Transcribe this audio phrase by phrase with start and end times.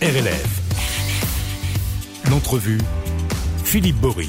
[0.00, 0.62] RLF.
[2.30, 2.78] L'entrevue,
[3.64, 4.28] Philippe Bory.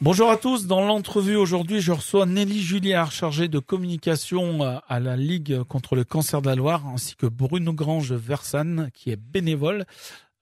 [0.00, 0.66] Bonjour à tous.
[0.66, 6.04] Dans l'entrevue aujourd'hui, je reçois Nelly Julliard, chargée de communication à la Ligue contre le
[6.04, 9.84] cancer de la Loire, ainsi que Bruno Grange Versanne, qui est bénévole.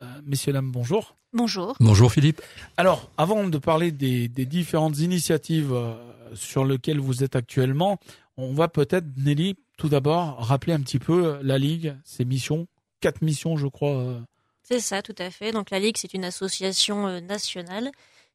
[0.04, 1.16] Euh, messieurs, dames, bonjour.
[1.32, 1.74] Bonjour.
[1.80, 2.40] Bonjour Philippe.
[2.76, 5.94] Alors, avant de parler des, des différentes initiatives euh,
[6.34, 7.98] sur lesquelles vous êtes actuellement,
[8.38, 12.66] on va peut-être, Nelly, tout d'abord, rappeler un petit peu la Ligue, ses missions.
[13.00, 14.22] Quatre missions, je crois.
[14.62, 15.52] C'est ça, tout à fait.
[15.52, 17.90] Donc la Ligue, c'est une association nationale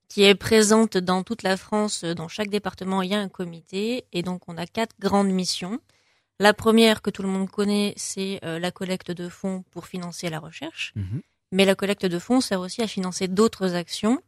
[0.09, 2.03] qui est présente dans toute la France.
[2.03, 4.05] Dans chaque département, il y a un comité.
[4.13, 5.79] Et donc, on a quatre grandes missions.
[6.39, 10.29] La première que tout le monde connaît, c'est euh, la collecte de fonds pour financer
[10.29, 10.93] la recherche.
[10.95, 11.21] Mhm.
[11.51, 14.19] Mais la collecte de fonds sert aussi à financer d'autres actions,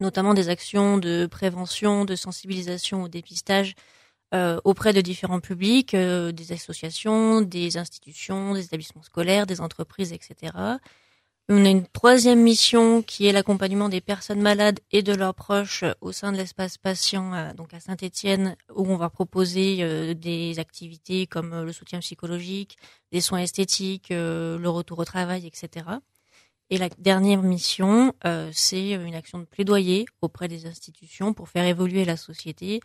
[0.00, 3.74] notamment des actions de prévention, de sensibilisation au dépistage
[4.34, 10.12] euh, auprès de différents publics, euh, des associations, des institutions, des établissements scolaires, des entreprises,
[10.12, 10.78] etc.
[11.48, 15.84] On a une troisième mission qui est l'accompagnement des personnes malades et de leurs proches
[16.00, 20.60] au sein de l'espace patient, euh, donc à Saint-Étienne, où on va proposer euh, des
[20.60, 22.78] activités comme euh, le soutien psychologique,
[23.10, 25.84] des soins esthétiques, le retour au travail, etc.
[26.70, 28.14] Et la dernière mission,
[28.52, 32.80] c'est une action de plaidoyer auprès des institutions pour faire évoluer la société.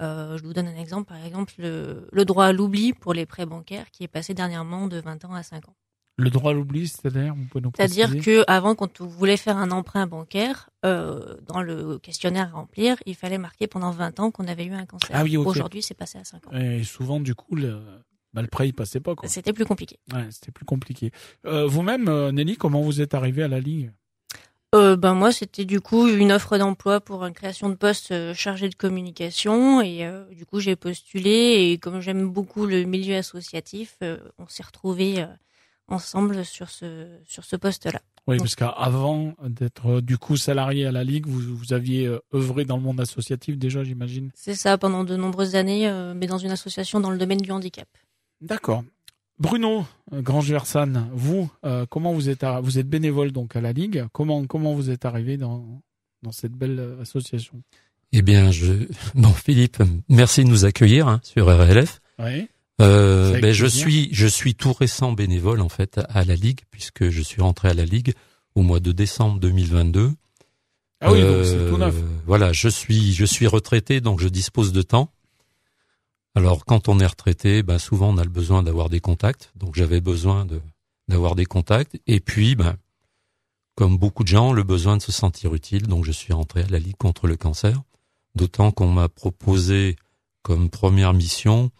[0.00, 3.46] Je vous donne un exemple, par exemple le, le droit à l'oubli pour les prêts
[3.46, 5.76] bancaires qui est passé dernièrement de 20 ans à 5 ans.
[6.18, 7.34] Le droit à l'oubli, c'est-à-dire
[7.74, 12.58] C'est-à-dire que avant, quand vous voulez faire un emprunt bancaire, euh, dans le questionnaire à
[12.58, 15.10] remplir, il fallait marquer pendant 20 ans qu'on avait eu un cancer.
[15.14, 16.52] Ah oui, Aujourd'hui, c'est passé à 5 ans.
[16.52, 17.80] Et souvent, du coup, le,
[18.34, 19.14] bah, le prêt, il passait pas.
[19.24, 19.98] C'était plus compliqué.
[20.12, 21.12] Ouais, c'était plus compliqué.
[21.46, 23.90] Euh, Vous-même, euh, Nelly, comment vous êtes arrivé à la Ligue
[24.74, 28.32] euh, ben moi, c'était du coup une offre d'emploi pour une création de poste euh,
[28.32, 33.16] chargé de communication et euh, du coup j'ai postulé et comme j'aime beaucoup le milieu
[33.16, 33.98] associatif,
[34.38, 35.26] on s'est retrouvés
[35.88, 38.00] ensemble sur ce sur ce poste-là.
[38.26, 42.76] Oui, parce qu'avant d'être du coup salarié à la Ligue, vous, vous aviez œuvré dans
[42.76, 44.30] le monde associatif déjà, j'imagine?
[44.34, 47.88] C'est ça, pendant de nombreuses années, mais dans une association dans le domaine du handicap.
[48.40, 48.84] D'accord.
[49.42, 51.50] Bruno Grange-Versan, vous,
[51.90, 55.36] comment vous êtes vous êtes bénévole donc à la Ligue Comment comment vous êtes arrivé
[55.36, 55.82] dans
[56.22, 57.60] dans cette belle association?
[58.12, 62.00] Eh bien, je bon Philippe, merci de nous accueillir hein, sur RLF.
[62.18, 62.48] Oui.
[62.80, 67.10] Euh, ben je suis je suis tout récent bénévole en fait à la ligue puisque
[67.10, 68.14] je suis rentré à la ligue
[68.54, 70.12] au mois de décembre 2022.
[71.00, 71.94] Ah oui, donc c'est tout neuf.
[71.96, 75.12] Euh, voilà, je suis je suis retraité donc je dispose de temps.
[76.34, 79.52] Alors quand on est retraité, ben souvent on a le besoin d'avoir des contacts.
[79.54, 80.46] Donc j'avais besoin
[81.08, 82.76] d'avoir des contacts et puis ben
[83.74, 85.86] comme beaucoup de gens, le besoin de se sentir utile.
[85.86, 87.82] Donc je suis rentré à la ligue contre le cancer.
[88.34, 89.96] D'autant qu'on m'a proposé
[90.42, 91.70] comme première mission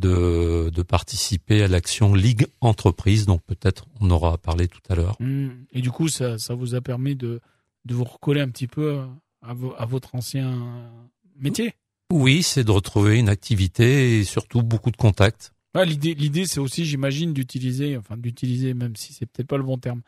[0.00, 5.16] de, participer à l'action Ligue Entreprise, donc peut-être on aura parlé tout à l'heure.
[5.20, 5.50] Mmh.
[5.72, 7.40] Et du coup, ça, ça vous a permis de,
[7.88, 8.98] vous recoller un petit peu
[9.40, 10.90] à, à votre ancien
[11.36, 11.74] métier?
[12.14, 15.52] Oui, c'est de retrouver une activité et surtout beaucoup de contacts.
[15.74, 19.78] l'idée, l'idée, c'est aussi, j'imagine, d'utiliser, enfin d'utiliser, même si c'est peut-être pas le bon
[19.78, 20.00] terme,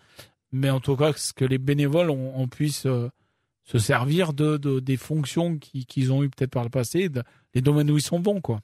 [0.53, 3.09] mais en tout cas, que les bénévoles on, puisse euh,
[3.65, 7.25] se servir de, de des fonctions qu'ils ont eues peut-être par le passé, de,
[7.55, 8.61] les domaines où ils sont bons, quoi.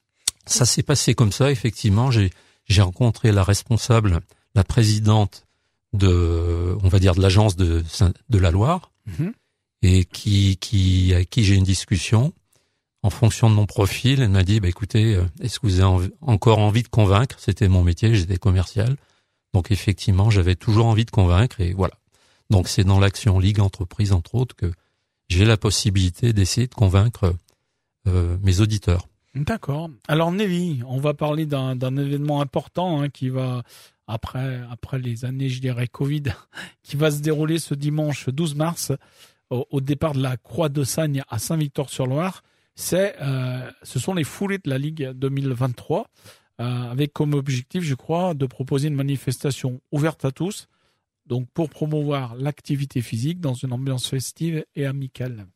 [0.46, 2.12] Ça s'est passé comme ça, effectivement.
[2.12, 2.30] J'ai,
[2.66, 4.20] j'ai rencontré la responsable,
[4.54, 5.48] la présidente
[5.94, 7.82] de, on va dire, de l'agence de,
[8.28, 9.32] de la Loire, mhm.
[9.82, 12.32] et qui, qui, avec qui j'ai une discussion.
[13.02, 16.10] En fonction de mon profil, elle m'a dit, bah, écoutez, euh, est-ce que vous avez
[16.20, 17.36] encore envie de convaincre?
[17.38, 18.96] C'était mon métier, j'étais commercial.
[19.54, 21.94] Donc, effectivement, j'avais toujours envie de convaincre et voilà.
[22.50, 24.72] Donc, c'est dans l'action Ligue Entreprise, entre autres, que
[25.28, 27.34] j'ai la possibilité d'essayer de convaincre
[28.06, 29.08] euh, mes auditeurs.
[29.34, 29.88] D'accord.
[30.08, 33.62] Alors Nelly, on va parler d'un événement important hein, qui va
[34.06, 36.24] après après les années, je dirais Covid,
[36.82, 38.92] qui va se dérouler ce dimanche 12 mars
[39.48, 42.42] au, départ de la Croix de Sagne à Saint-Victor-sur-Loire.
[42.74, 46.06] C'est euh, ce sont les foulées de la Ligue 2023
[46.60, 50.68] euh, avec comme objectif, je crois, de proposer une manifestation ouverte à tous,
[51.26, 55.46] donc pour promouvoir l'activité physique dans une ambiance festive et amicale.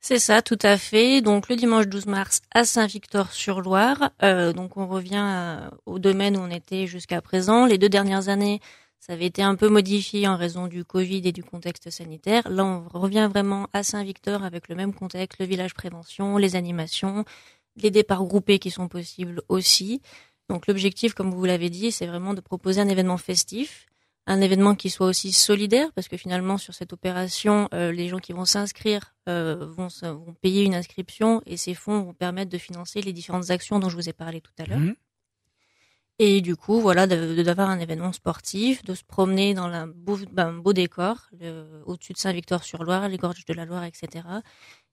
[0.00, 1.20] C'est ça, tout à fait.
[1.20, 4.10] Donc le dimanche 12 mars à Saint-Victor-sur-Loire.
[4.22, 7.66] Euh, donc on revient au domaine où on était jusqu'à présent.
[7.66, 8.60] Les deux dernières années,
[9.02, 12.48] ça avait été un peu modifié en raison du Covid et du contexte sanitaire.
[12.48, 17.24] Là, on revient vraiment à Saint-Victor avec le même contexte, le village prévention, les animations,
[17.74, 20.02] les départs groupés qui sont possibles aussi.
[20.48, 23.88] Donc l'objectif, comme vous l'avez dit, c'est vraiment de proposer un événement festif
[24.26, 28.18] un événement qui soit aussi solidaire, parce que finalement sur cette opération, euh, les gens
[28.18, 32.58] qui vont s'inscrire euh, vont, vont, payer une inscription et ces fonds vont permettre de
[32.58, 34.78] financer les différentes actions dont je vous ai parlé tout à l'heure.
[34.78, 34.94] Mhm.
[36.24, 40.52] Et du coup, voilà, d'avoir un événement sportif, de se promener dans un beau, ben,
[40.52, 41.16] beau décor,
[41.84, 44.22] au-dessus de Saint-Victor-sur-Loire, les gorges de la Loire, etc.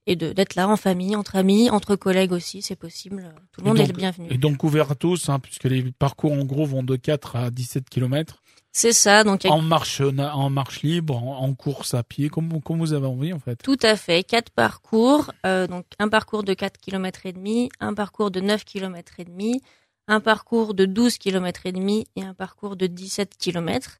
[0.07, 3.31] Et d'être là en famille, entre amis, entre collègues aussi, c'est possible.
[3.51, 4.27] Tout le monde est le bienvenu.
[4.31, 7.51] Et donc ouvert à tous, hein, puisque les parcours en gros vont de 4 à
[7.51, 8.41] 17 kilomètres.
[8.71, 9.23] C'est ça.
[9.23, 13.33] Donc en marche en marche libre, en, course à pied, comme, comme vous avez envie
[13.33, 13.57] en fait.
[13.57, 14.23] Tout à fait.
[14.23, 15.31] Quatre parcours.
[15.45, 19.25] Euh, donc un parcours de 4 km et demi, un parcours de 9 km et
[19.25, 19.61] demi,
[20.09, 23.99] un parcours de 12 km et demi et un parcours de 17 km.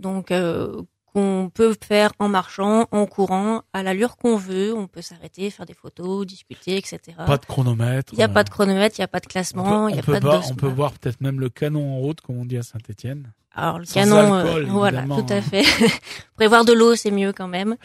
[0.00, 4.74] Donc euh, qu'on peut faire en marchant, en courant, à l'allure qu'on veut.
[4.74, 6.98] On peut s'arrêter, faire des photos, discuter, etc.
[7.26, 8.12] Pas de chronomètre.
[8.12, 10.02] Il n'y a pas de chronomètre, il n'y a pas de classement, il n'y a
[10.02, 10.28] pas de.
[10.50, 13.32] on peut voir peut-être même le canon en route, comme on dit à Saint-Étienne.
[13.52, 15.42] Alors le canon, euh, voilà, tout à hein.
[15.42, 15.64] fait.
[16.36, 17.76] Prévoir de l'eau, c'est mieux quand même.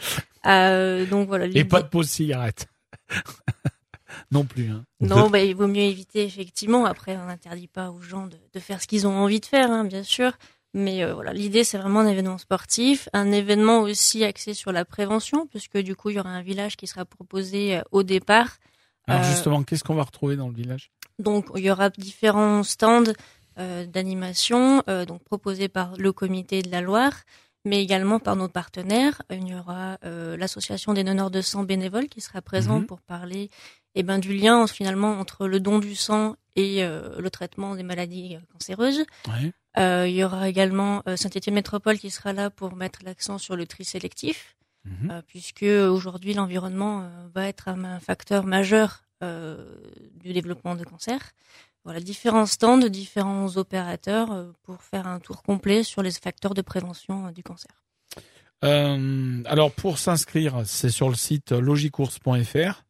[0.46, 1.46] Euh, donc voilà.
[1.46, 2.68] Et pas de pause cigarette.
[4.30, 4.70] non plus.
[4.70, 4.84] Hein.
[5.00, 6.86] Non, bah, il vaut mieux éviter effectivement.
[6.86, 9.70] Après, on n'interdit pas aux gens de, de, faire ce qu'ils ont envie de faire,
[9.70, 10.32] hein, bien sûr.
[10.76, 14.84] Mais euh, voilà, l'idée c'est vraiment un événement sportif, un événement aussi axé sur la
[14.84, 18.58] prévention, puisque du coup il y aura un village qui sera proposé euh, au départ.
[19.06, 20.90] Alors euh, justement, qu'est-ce qu'on va retrouver dans le village?
[21.18, 23.12] Donc il y aura différents stands
[23.88, 27.14] d'animation, donc proposés par le comité de la Loire,
[27.66, 29.20] mais également par nos partenaires.
[29.30, 32.86] Il y aura l'association des donneurs de sang bénévoles qui sera présent mhm.
[32.86, 33.50] pour parler
[33.94, 38.38] eh ben, du lien finalement entre le don du sang et le traitement des maladies
[38.52, 39.04] cancéreuses.
[39.28, 39.52] Ouais.
[39.78, 43.56] Euh, il y aura également euh, Saint-Étienne Métropole qui sera là pour mettre l'accent sur
[43.56, 44.56] le tri sélectif,
[45.10, 51.32] euh, puisque aujourd'hui l'environnement va être un, facteur majeur du développement de cancer.
[51.86, 57.30] Voilà, différents stands, différents opérateurs pour faire un tour complet sur les facteurs de prévention
[57.30, 57.70] du cancer.
[58.60, 62.85] alors pour s'inscrire, c'est sur le site logicourse.fr.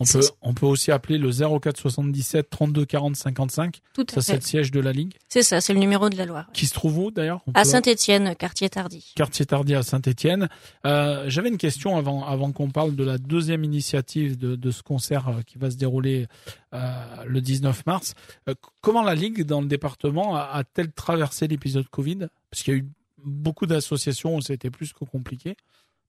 [0.00, 3.80] On peut, on peut aussi appeler le 04 77 32 40 55.
[3.92, 5.12] Tout à ça, c'est le siège de la Ligue.
[5.28, 6.46] C'est ça, c'est le numéro de la Loire.
[6.54, 9.12] Qui se trouve où d'ailleurs À Saint-Étienne, quartier Tardy.
[9.14, 10.48] Quartier Tardy à Saint-Étienne.
[10.86, 14.82] Euh, J'avais une question avant, avant qu'on parle de la deuxième initiative de, de ce
[14.82, 16.26] concert euh, qui va se dérouler
[16.72, 16.78] euh,
[17.26, 18.14] le 19 mars.
[18.48, 22.28] Euh, comment la Ligue dans le département a-t-elle traversé l'épisode Covid?
[22.50, 22.86] Parce qu'il y a eu
[23.22, 25.56] beaucoup d'associations où c'était plus que compliqué,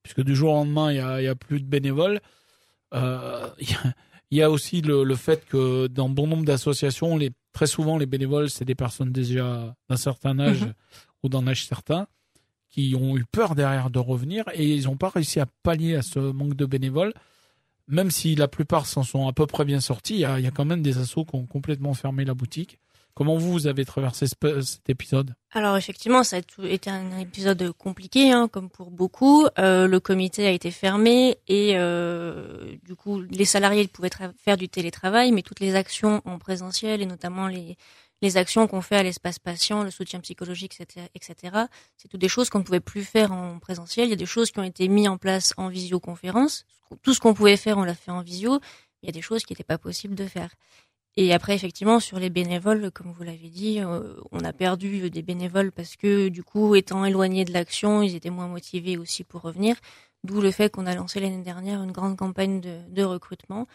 [0.01, 2.21] puisque du jour au lendemain, il y a, il y a plus de bénévoles.
[2.93, 3.49] Euh,
[4.31, 7.97] il y a aussi le, le, fait que dans bon nombre d'associations, les, très souvent
[7.97, 10.73] les bénévoles, c'est des personnes déjà d'un certain âge mhm.
[11.23, 12.07] ou d'un âge certain
[12.69, 16.01] qui ont eu peur derrière de revenir et ils n'ont pas réussi à pallier à
[16.01, 17.13] ce manque de bénévoles.
[17.87, 20.51] Même si la plupart s'en sont à peu près bien sortis, il y y a
[20.51, 22.79] quand même des assos qui ont complètement fermé la boutique.
[23.13, 25.33] Comment vous, avez traversé cet épisode?
[25.51, 29.47] Alors effectivement, ça a été un épisode compliqué, hein, comme pour beaucoup.
[29.59, 34.69] Euh, le comité a été fermé et euh, du coup, les salariés pouvaient faire du
[34.69, 37.77] télétravail, mais toutes les actions en présentiel et notamment les,
[38.21, 40.79] les actions qu'on fait à l'espace patient, le soutien psychologique,
[41.15, 41.65] etc.
[41.97, 44.07] C'est toutes des choses qu'on ne pouvait plus faire en présentiel.
[44.07, 46.65] Il y a des choses qui ont été mises en place en visioconférence.
[47.01, 48.59] Tout ce qu'on pouvait faire, on l'a fait en visio.
[49.01, 50.51] Il y a des choses qui n'étaient pas possibles de faire.
[51.17, 55.21] Et après, effectivement, sur les bénévoles, comme vous l'avez dit, euh, on a perdu des
[55.21, 59.41] bénévoles parce que, du coup, étant éloignés de l'action, ils étaient moins motivés aussi pour
[59.41, 59.75] revenir.
[60.23, 63.67] D'où le fait qu'on a lancé l'année dernière une grande campagne de, recrutement.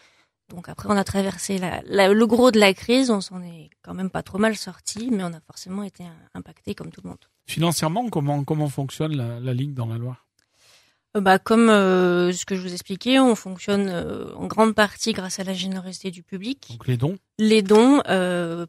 [0.49, 3.11] Donc après, on a traversé le gros de la crise.
[3.11, 6.73] On s'en est quand même pas trop mal sorti, mais on a forcément été impacté
[6.73, 7.19] comme tout le monde.
[7.47, 10.26] Financièrement, comment comment fonctionne la, Ligue dans la Loire?
[11.21, 15.39] Bah, comme euh, ce que je vous expliquais, on fonctionne euh, en grande partie grâce
[15.39, 16.67] à la générosité du public.
[16.71, 18.01] Donc les dons Les dons,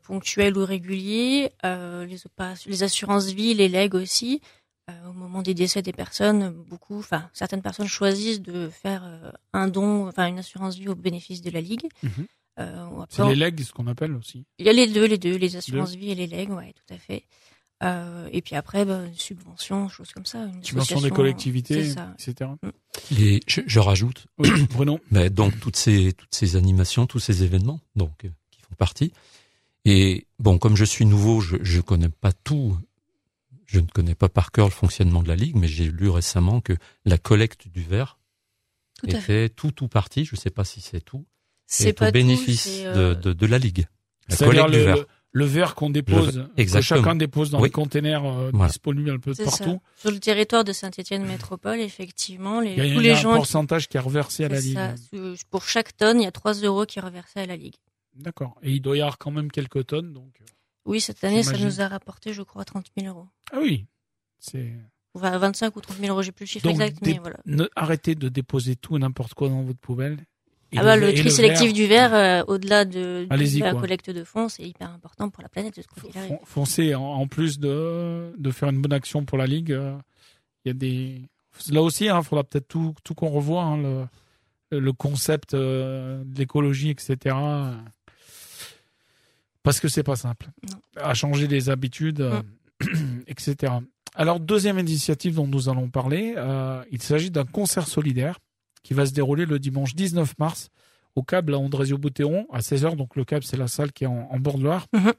[0.03, 2.17] ponctuels ou réguliers, les,
[2.67, 4.41] les assurances vie, les legs aussi.
[5.09, 9.03] au moment des décès des personnes, beaucoup, enfin certaines personnes choisissent de faire
[9.53, 11.89] un don, enfin une assurance vie au bénéfice de la Ligue.
[12.03, 12.27] Mhm.
[13.09, 14.45] C'est les legs, ce qu'on appelle aussi.
[14.59, 16.95] Il y a les deux, les deux, les assurances vie et les legs, ouais, tout
[16.95, 17.25] à fait.
[17.85, 20.45] Euh, et puis après, bah, une subvention, choses comme ça.
[20.45, 22.51] Une subvention des collectivités, etc.
[22.63, 22.69] Mm.
[23.19, 24.99] Et je, je rajoute, oui, Bruno.
[25.11, 29.13] Mais donc toutes ces toutes ces animations, tous ces événements, donc euh, qui font partie.
[29.85, 32.77] Et bon, comme je suis nouveau, je je connais pas tout.
[33.67, 36.63] Je ne connais pas par cœur le fonctionnement de la ligue, mais j'ai lu récemment
[36.63, 36.73] que
[37.05, 38.19] la collecte du verre
[38.97, 40.25] tout était tout tout partie.
[40.25, 41.27] Je sais pas si c'est tout.
[41.67, 43.87] C'est au bénéfice euh, de, de, de la ligue.
[44.31, 45.07] La collecte du verre le
[45.45, 49.81] verre qu'on dépose, que chacun dépose dans les containers euh, disponibles un peu partout.
[49.97, 53.89] Sur le territoire de Saint-Étienne Métropole, effectivement, les, il y a, tous les un pourcentage
[53.89, 54.79] qui est reversé à la Ligue.
[55.51, 57.77] Pour chaque tonne, il y a 3 euros qui est reversé à la Ligue.
[58.15, 58.59] D'accord.
[58.63, 60.13] Et il doit y avoir quand même quelques tonnes.
[60.13, 60.33] donc.
[60.41, 60.45] Euh,
[60.85, 63.29] oui, cette année, ça nous a rapporté, je crois, 30 000 euros.
[63.53, 63.87] Ah oui,
[64.39, 64.73] c'est...
[65.15, 67.69] 25 ou 30 000 euros, j'ai plus le chiffre exact, mais voilà.
[67.77, 70.19] arrêtez de déposer tout et n'importe quoi dans votre poubelle
[70.77, 73.27] ah bah, le tri sélectif du verre, euh, au-delà de,
[73.59, 75.81] la collecte de fonds, c'est hyper important pour la planète.
[76.45, 79.97] Foncez, en, plus de, de faire une bonne action pour la Ligue, euh,
[80.65, 81.23] il y a des...
[81.71, 83.79] Là aussi, il hein, faudra peut-être tout, tout qu'on revoie, hein,
[84.71, 87.35] le, le concept euh, de l'écologie, etc.
[89.63, 90.49] Parce que c'est pas simple.
[90.97, 92.31] À changer les habitudes,
[93.27, 93.73] etc.
[94.15, 96.35] Alors, deuxième initiative dont nous allons parler,
[96.91, 98.39] il s'agit d'un concert solidaire
[98.89, 100.71] qui va se dérouler le dimanche 19 mars
[101.15, 102.97] au câble à Andrésio-Boutéon à 16h.
[102.97, 104.87] Donc le câble, c'est la salle qui est en, bord de Loire.
[104.95, 105.13] Mhm.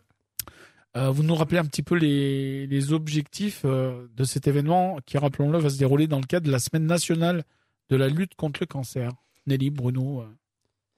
[0.97, 5.59] Euh, vous nous rappelez un petit peu les, objectifs euh, de cet événement qui, rappelons-le,
[5.59, 7.43] va se dérouler dans le cadre de la semaine nationale
[7.91, 9.11] de la lutte contre le cancer.
[9.45, 10.25] Nelly, Bruno, euh,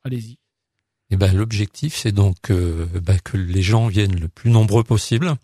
[0.05, 0.37] allez-y.
[1.09, 2.53] Eh ben, l'objectif, c'est donc
[3.03, 5.35] bah, que les gens viennent le plus nombreux possible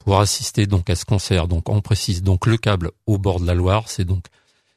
[0.00, 1.46] pour assister donc à ce concert.
[1.46, 4.24] Donc, on précise donc le câble au bord de la Loire, c'est donc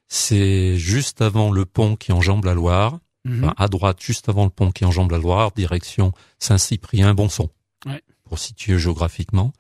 [0.08, 3.54] c'est juste avant le pont qui enjambe la Loire, mhm.
[3.58, 7.50] à droite, juste avant le pont qui enjambe la Loire, direction Saint-Cyprien-Bonson,
[7.86, 8.02] ouais.
[8.24, 9.54] pour situer géographiquement.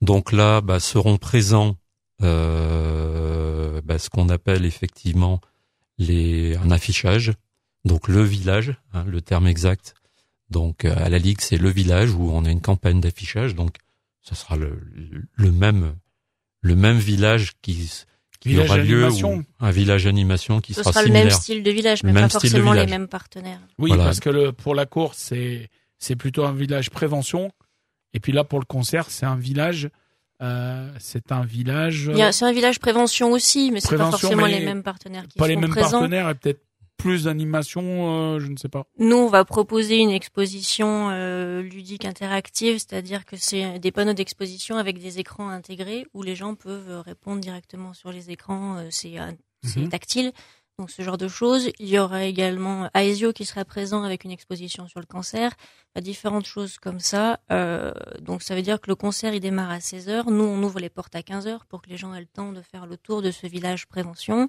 [0.00, 1.76] Donc là, bah, seront présents
[2.22, 5.40] euh, bah, ce qu'on appelle effectivement
[5.98, 7.32] les un affichage,
[7.84, 9.94] donc le village, hein, le terme exact.
[10.48, 13.54] Donc à la ligue, c'est le village où on a une campagne d'affichage.
[13.54, 13.76] Donc
[14.20, 14.80] ce sera le,
[15.34, 15.94] le même
[16.62, 17.90] le même village qui
[18.44, 19.06] il y aura lieu
[19.60, 22.72] un village animation qui Ce sera, sera le même style de village, mais pas forcément
[22.72, 23.60] les mêmes partenaires.
[23.78, 25.68] Oui, parce que le, pour la course, c'est
[25.98, 27.52] c'est plutôt un village prévention,
[28.14, 29.90] et puis là pour le concert, c'est un village.
[30.42, 32.10] Euh, c'est un village.
[32.32, 35.50] C'est un village prévention aussi, mais c'est pas forcément les mêmes partenaires qui pas sont
[35.50, 35.90] les mêmes présents.
[36.00, 36.62] partenaires et peut-être
[37.00, 38.84] plus d'animation, euh, je ne sais pas.
[38.98, 44.76] Nous, on va proposer une exposition euh, ludique interactive, c'est-à-dire que c'est des panneaux d'exposition
[44.76, 48.76] avec des écrans intégrés où les gens peuvent répondre directement sur les écrans.
[48.76, 49.88] Euh, c'est mhm.
[49.88, 50.32] tactile.
[50.78, 51.70] Donc ce genre de choses.
[51.78, 55.52] Il y aura également Aesio qui sera présent avec une exposition sur le cancer,
[56.00, 57.38] différentes choses comme ça.
[58.22, 60.30] donc ça veut dire que le concert il démarre à 16h.
[60.30, 62.62] Nous on ouvre les portes à 15h pour que les gens aient le temps de
[62.62, 64.48] faire le tour de ce village prévention.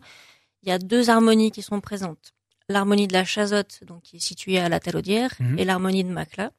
[0.63, 2.33] Il y a deux harmonies qui sont présentes
[2.69, 5.59] l'harmonie de la Chazotte, donc qui est située à la Talaudière, mhm.
[5.59, 6.51] et l'harmonie de Macla,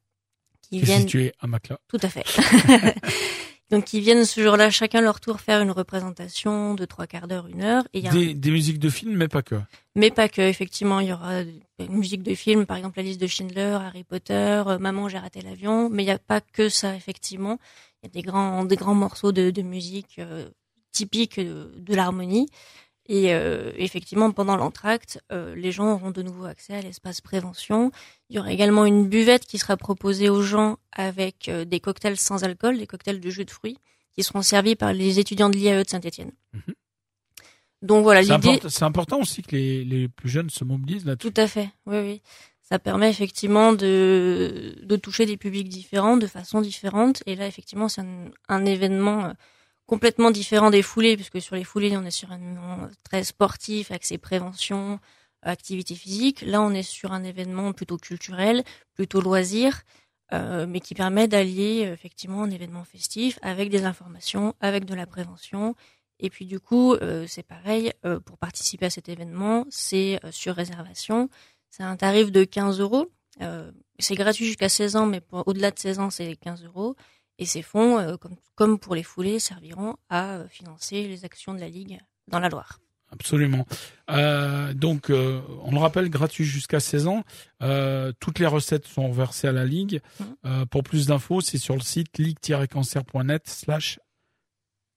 [0.61, 1.79] qui, qui viennent située à Macla.
[1.89, 2.25] Tout à fait.
[3.71, 7.47] donc qui viennent ce jour-là chacun leur tour faire une représentation de trois quarts d'heure,
[7.47, 7.85] une heure.
[7.95, 9.57] Et y a des, des, musiques de films, mais pas que.
[9.95, 10.43] Mais pas que.
[10.43, 14.05] Effectivement, il y aura une musique de films, par exemple la liste de Schindler, Harry
[14.05, 15.89] Potter, euh, Maman j'ai raté l'avion.
[15.89, 17.59] Mais il n'y a pas que ça, effectivement.
[18.03, 20.49] Il y a des grands, des grands morceaux de, de musique euh,
[20.93, 22.49] typiques de, de l'harmonie.
[23.07, 27.91] Et euh, effectivement, pendant l'entracte, euh, les gens auront de nouveau accès à l'espace prévention.
[28.31, 32.17] Il y aura également une buvette qui sera proposée aux gens avec euh, des cocktails
[32.17, 33.77] sans alcool, des cocktails de jus de fruits,
[34.13, 36.31] qui seront servis par les étudiants de l'IAE de Saint-Etienne.
[36.53, 36.75] Mhm.
[37.83, 38.61] Donc voilà, l'idée.
[38.69, 41.33] C'est important aussi que les, les plus jeunes se mobilisent là-dessus.
[41.33, 42.23] Tout à fait, oui, oui.
[42.63, 47.25] Ça permet effectivement de, de toucher des publics différents, de façon différente.
[47.27, 49.35] Et là, effectivement, c'est un, un événement
[49.87, 53.91] complètement différent des foulées, puisque sur les foulées, on est sur un événement très sportif,
[53.91, 55.01] accès prévention,
[55.43, 56.43] activité physique.
[56.43, 58.63] Là, on est sur un événement plutôt culturel,
[58.95, 59.83] plutôt loisir,
[60.33, 65.07] euh, mais qui permet d'allier effectivement un événement festif avec des informations, avec de la
[65.07, 65.75] prévention.
[66.21, 70.55] Et puis du coup, euh, c'est pareil, euh, pour participer à cet événement, c'est sur
[70.55, 71.29] réservation.
[71.71, 73.11] C'est un tarif de 15 euros.
[73.99, 76.95] c'est gratuit jusqu'à 16 ans, mais au-delà de 16 ans, c'est 15 euros.
[77.43, 78.15] Et ces fonds, euh,
[78.55, 82.49] comme, pour les foulées, serviront à euh, financer les actions de la Ligue dans la
[82.49, 82.79] Loire.
[83.11, 83.67] Absolument.
[84.11, 87.25] Euh, donc, on le rappelle, gratuit jusqu'à 16 ans.
[88.21, 90.01] toutes les recettes sont versées à la Ligue.
[90.21, 90.67] Mmh.
[90.71, 93.99] pour plus d'infos, c'est sur le site ligue-cancer.net slash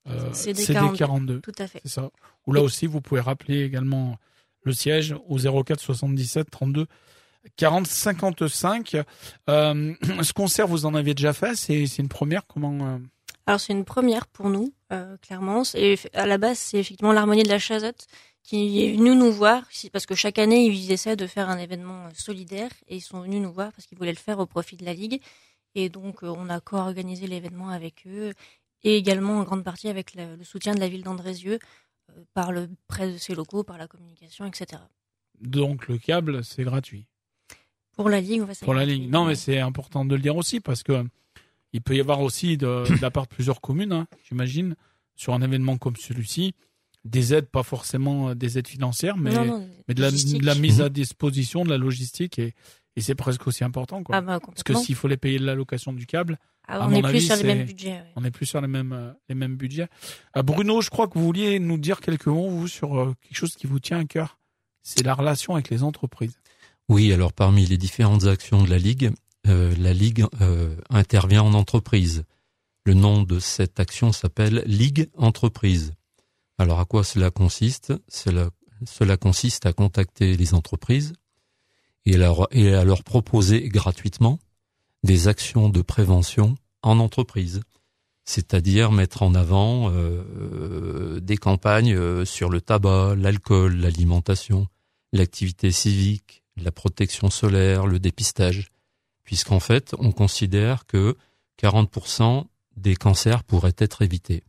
[0.08, 1.42] CD42.
[1.42, 1.82] Tout à fait.
[1.84, 2.12] C'est ça.
[2.46, 4.18] Ou là aussi, vous pouvez rappeler également
[4.62, 6.88] le siège au 04 77 32
[7.58, 8.98] 40 55.
[9.50, 11.56] Euh, ce concert, vous en avez déjà fait?
[11.56, 12.46] C'est une première?
[12.48, 12.98] Comment euh?
[13.48, 15.64] Alors c'est une première pour nous, euh, clairement.
[15.76, 18.08] Et à la base, c'est effectivement l'harmonie de la Chazotte
[18.42, 22.10] qui est venu nous voir parce que chaque année ils essaient de faire un événement
[22.14, 24.86] solidaire et ils sont venus nous voir parce qu'ils voulaient le faire au profit de
[24.86, 25.22] la ligue.
[25.74, 28.34] Et donc on a co-organisé l'événement avec eux
[28.84, 31.60] et également en grande partie avec le, soutien de la ville d'Andrézieux
[32.34, 34.82] par le prêt de ses locaux, par la communication, etc.
[35.42, 37.08] Donc le câble, c'est gratuit?
[37.96, 39.10] Pour la Ligue, on va Pour la Ligue.
[39.10, 41.04] Non, mais c'est important de le dire aussi parce que
[41.74, 44.76] il peut y avoir aussi de, de la part de plusieurs communes, hein, j'imagine,
[45.16, 46.54] sur un événement comme celui-ci,
[47.04, 49.32] des aides, pas forcément euh, des aides financières, mais,
[49.88, 52.54] mais de, la, de, la, mise à disposition, de la logistique, et,
[52.96, 54.04] et c'est presque aussi important.
[54.04, 54.16] Quoi.
[54.16, 57.02] Ah bah, parce que s'il faut les payer de l'allocation du câble, ah, on n'est
[57.02, 58.02] plus sur les mêmes budgets.
[58.16, 59.88] On n'est plus sur les mêmes, euh, les mêmes budgets.
[60.38, 63.56] Euh, Bruno, je crois que vous vouliez nous dire quelques mots, vous, sur quelque chose
[63.56, 64.40] qui vous tient à cœur.
[64.82, 66.40] C'est la relation avec les entreprises.
[66.88, 69.12] Oui, alors parmi les différentes actions de la Ligue,
[69.48, 72.26] euh, la Ligue euh, intervient en entreprise.
[72.86, 75.94] Le nom de cette action s'appelle Ligue Entreprise.
[76.60, 77.94] Alors à quoi cela consiste?
[78.08, 81.14] Cela, consiste à contacter les entreprises
[82.06, 82.18] et,
[82.52, 84.38] et à leur proposer gratuitement
[85.04, 87.62] des actions de prévention en entreprise,
[88.26, 94.68] c'est-à-dire mettre en avant euh, des campagnes sur le tabac, l'alcool, l'alimentation,
[95.14, 98.72] l'activité civique, la protection solaire, le dépistage,
[99.24, 101.18] puisqu'en fait, on considère que
[101.62, 102.46] 40%
[102.78, 104.44] des cancers pourraient être évités.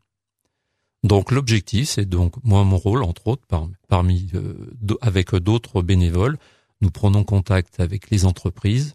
[1.03, 3.47] Donc l'objectif, c'est donc moi mon rôle, entre autres,
[3.89, 4.55] parmi euh,
[5.01, 6.39] avec d'autres bénévoles,
[6.81, 8.95] nous prenons contact avec les entreprises,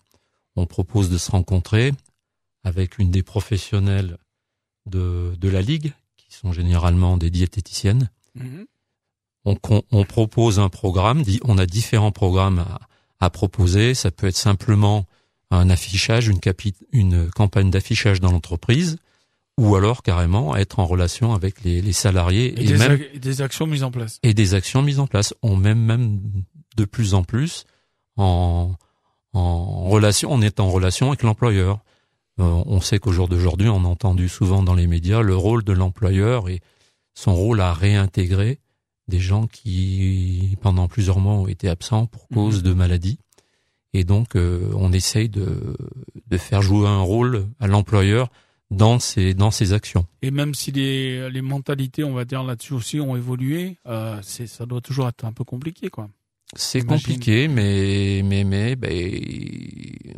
[0.56, 1.94] on propose de se rencontrer
[2.64, 4.18] avec une des professionnelles
[4.86, 8.10] de, de la ligue, qui sont généralement des diététiciennes.
[8.36, 8.66] Mhm.
[9.46, 9.58] On,
[9.92, 12.80] on, propose un programme, on a différents programmes à,
[13.22, 13.94] à proposer.
[13.94, 15.06] Ça peut être simplement
[15.52, 16.40] un affichage, une,
[16.92, 18.98] une campagne d'affichage dans l'entreprise,
[19.58, 23.68] ou alors carrément être en relation avec les, les salariés et, des, même des actions
[23.68, 24.20] mises en place.
[24.24, 25.34] Et des actions mises en place.
[25.42, 26.20] On même même
[26.78, 27.66] de plus en plus
[28.18, 28.74] en,
[29.34, 31.80] en relation, on est en relation avec l'employeur.
[32.40, 35.64] Euh, on sait qu'au jour d'aujourd'hui, on a entendu souvent dans les médias le rôle
[35.64, 36.62] de l'employeur et
[37.14, 38.60] son rôle à réintégrer
[39.08, 42.36] des gens qui, pendant plusieurs mois, ont été absents pour mhm.
[42.36, 43.20] cause de maladie.
[43.94, 45.76] Et donc, euh, on essaye de,
[46.28, 48.30] de faire jouer un rôle à l'employeur
[48.70, 50.06] dans ces dans actions.
[50.22, 54.48] Et même si les, les mentalités, on va dire là-dessus aussi, ont évolué, euh, c'est
[54.48, 56.10] ça doit toujours être un peu compliqué, quoi.
[56.56, 59.10] C'est compliqué, mais mais mais ben,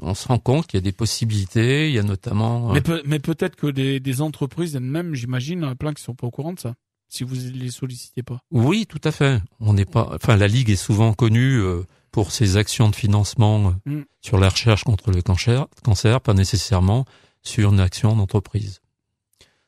[0.01, 1.89] on se rend compte qu'il y a des possibilités.
[1.89, 2.73] Il y a notamment.
[2.73, 6.31] Mais, peut, mais peut-être que des, des entreprises elles-mêmes, j'imagine, plein qui sont pas au
[6.31, 6.73] courant de ça
[7.13, 8.39] si vous les sollicitez pas.
[8.49, 9.39] Oui, tout à fait.
[9.59, 10.09] On n'est pas.
[10.15, 14.05] Enfin, la ligue est souvent connue euh, pour ses actions de financement euh, mm.
[14.21, 17.05] sur la recherche contre le cancer, cancer, pas nécessairement
[17.43, 18.81] sur une action d'entreprise.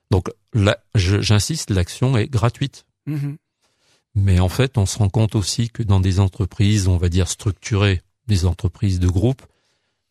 [0.10, 2.86] Donc là, j'insiste, l'action est gratuite.
[3.08, 3.36] Mm-hmm.
[4.16, 7.28] Mais en fait, on se rend compte aussi que dans des entreprises, on va dire
[7.28, 9.44] structurées, des entreprises de groupe,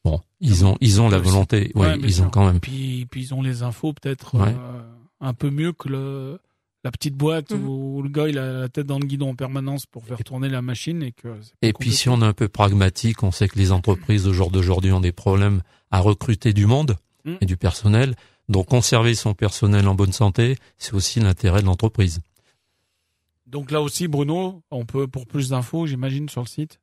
[0.04, 2.60] bon, ils ont ils ont la volonté, oui, ils ont quand même.
[2.60, 4.82] Puis, puis ils ont les infos peut-être euh,
[5.20, 6.38] un peu mieux que le
[6.84, 7.66] la petite boîte mhm.
[7.66, 10.50] où le gars il a la tête dans le guidon en permanence pour faire tourner
[10.50, 11.28] la machine et que
[11.62, 14.50] et puis si on est un peu pragmatique on sait que les entreprises au jour
[14.50, 17.38] d'aujourd'hui ont des problèmes à recruter du monde mhm.
[17.40, 18.14] et du personnel.
[18.50, 22.20] Donc conserver son personnel en bonne santé c'est aussi l'intérêt de l'entreprise.
[23.46, 26.78] Donc là aussi Bruno on peut pour plus d'infos j'imagine sur le site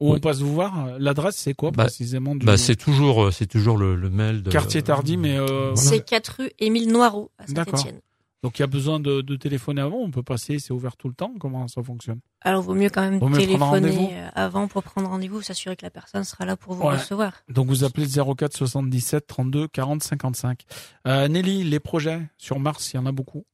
[0.00, 0.98] où on passe vous voir.
[0.98, 4.50] L'adresse, c'est quoi bah, précisément bah, C'est toujours, euh, c'est toujours le, mail de...
[4.50, 5.36] Quartier Tardy, mais...
[5.36, 8.00] Euh, c'est 4 rue Émile Noireau, à Saint-Etienne.
[8.42, 11.08] Donc il y a besoin de, de, téléphoner avant, on peut passer, c'est ouvert tout
[11.08, 12.20] le temps, comment ça fonctionne?
[12.40, 16.24] Alors vaut mieux quand même téléphoner euh, avant pour prendre rendez-vous, s'assurer que la personne
[16.24, 17.34] sera là pour vous recevoir.
[17.50, 20.62] Donc vous appelez 04 77 32 40 55.
[21.06, 23.44] Euh, Nelly, les projets sur Mars, il y en a beaucoup?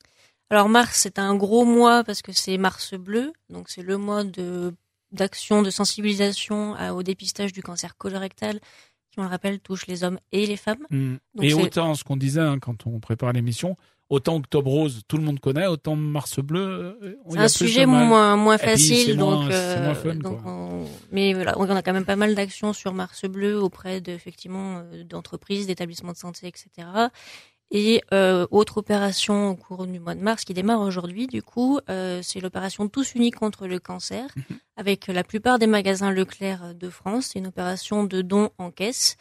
[0.50, 4.22] Alors Mars, c'est un gros mois parce que c'est Mars bleu, donc c'est le mois
[4.22, 4.72] de
[5.10, 8.60] d'action, de sensibilisation au dépistage du cancer colorectal
[9.10, 10.84] qui, on le rappelle, touche les hommes et les femmes.
[10.90, 11.16] Mmh.
[11.40, 13.76] et autant, ce qu'on disait hein, quand on prépare l'émission,
[14.08, 16.96] autant Octobre Rose, tout le monde connaît, autant Mars Bleu.
[17.02, 19.94] Euh, c'est un sujet moins moins facile, donc, euh,
[21.12, 24.78] mais voilà, on a quand même pas mal d'actions sur Mars Bleu auprès de effectivement
[24.78, 27.08] euh, d'entreprises, d'établissements de santé, etc.
[27.70, 31.80] Et euh, autre opération au cours du mois de mars qui démarre aujourd'hui, du coup,
[31.90, 34.58] euh, c'est l'opération Tous Unis contre le cancer, mhm.
[34.76, 37.30] avec la plupart des magasins Leclerc de France.
[37.32, 39.16] C'est une opération de dons en caisse.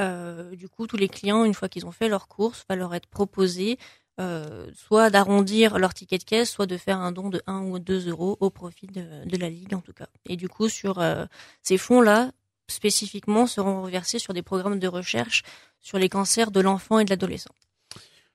[0.00, 2.94] Euh, du coup, tous les clients, une fois qu'ils ont fait leurs courses, va leur
[2.96, 3.78] être proposé
[4.20, 7.80] euh, soit d'arrondir leur ticket de caisse, soit de faire un don de 1 ou
[7.80, 10.06] 2 euros au profit de, de la Ligue en tout cas.
[10.26, 11.26] Et du coup, sur euh,
[11.62, 12.30] ces fonds-là,
[12.68, 15.42] spécifiquement, seront reversés sur des programmes de recherche
[15.80, 17.50] sur les cancers de l'enfant et de l'adolescent.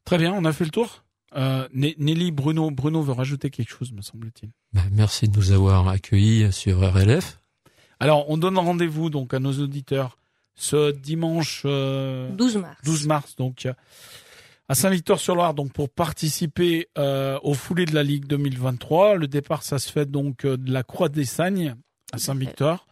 [0.03, 1.05] Très bien, on a fait le tour.
[1.37, 4.49] Euh, Nelly, Bruno, Bruno veut rajouter quelque chose, me semble-t-il.
[4.73, 7.39] Bah, merci de nous avoir accueillis sur RLF.
[8.01, 10.17] Alors, on donne rendez-vous donc à nos auditeurs
[10.55, 12.81] ce dimanche 12 mars.
[12.83, 13.65] 12 mars, donc
[14.69, 19.15] à Saint-Victor-sur-Loire donc pour participer euh, aux foulées de la Ligue 2023.
[19.15, 21.75] Le départ, ça se fait donc euh, de la Croix des Sagnes
[22.13, 22.85] à Saint-Victor.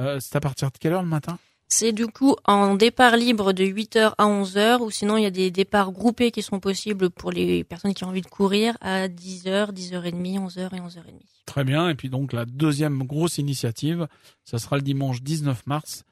[0.00, 1.38] Euh, c'est à partir de quelle heure le matin?
[1.68, 5.30] C'est du coup en départ libre de 8h à 11h ou sinon il y a
[5.30, 9.06] des départs groupés qui sont possibles pour les personnes qui ont envie de courir à
[9.06, 11.20] 10h, 10h30, 11h et 11h30.
[11.46, 11.88] Très bien.
[11.88, 14.08] Et puis donc la deuxième grosse initiative,
[14.44, 16.02] ça sera le dimanche 19 mars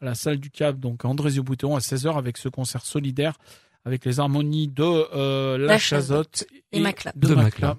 [0.00, 3.34] à la salle du Cap, donc à André-Boutéon à 16h avec ce concert solidaire
[3.84, 7.12] avec les harmonies de euh, La, Chazotte et, Macla.
[7.16, 7.76] de, Macla.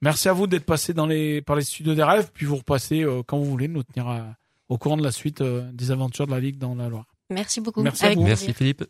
[0.00, 3.02] Merci à vous d'être passé dans les par les studios des rêves, puis vous repassez
[3.02, 4.34] euh, quand vous voulez nous tenir
[4.68, 7.06] au courant de la suite des aventures de la Ligue dans la Loire.
[7.30, 7.82] Merci beaucoup.
[7.82, 8.22] Merci à vous.
[8.22, 8.84] Merci Philippe.